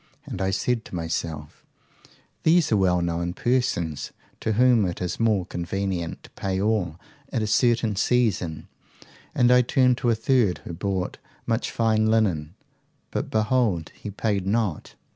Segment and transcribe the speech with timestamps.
[0.25, 1.63] And I said to myself,
[2.41, 6.99] These are well known persons, to whom it is more convenient to pay all
[7.31, 8.67] at a certain season;
[9.35, 12.55] and I turned to a third who bought much fine linen.
[13.11, 13.91] But behold!
[13.93, 14.95] he paid not.